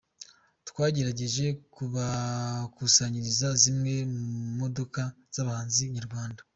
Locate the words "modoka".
4.59-5.01